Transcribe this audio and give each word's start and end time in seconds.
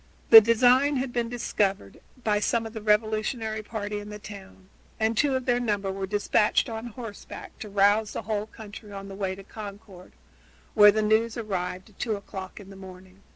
The 0.31 0.41
design 0.41 0.95
had 0.95 1.13
been 1.13 1.29
discovered 1.29 1.99
by 2.23 2.39
some 2.39 2.65
of 2.65 2.73
the 2.73 2.81
revolutionary 2.81 3.61
party 3.61 3.99
in 3.99 4.09
the 4.09 4.17
town, 4.17 4.67
and 4.99 5.15
two 5.15 5.35
of 5.35 5.45
their 5.45 5.59
number 5.59 5.91
were 5.91 6.07
dispatched 6.07 6.67
on 6.69 6.87
horseback 6.87 7.59
to 7.59 7.69
rouse 7.69 8.13
the 8.13 8.23
whole 8.23 8.47
country 8.47 8.91
on 8.91 9.09
the 9.09 9.15
way 9.15 9.35
to 9.35 9.43
Concord, 9.43 10.13
where 10.73 10.91
the 10.91 11.03
news 11.03 11.37
arrived 11.37 11.91
at 11.91 11.99
two 11.99 12.15
o'clock 12.15 12.59
in 12.59 12.71
the 12.71 12.75
morning. 12.75 13.19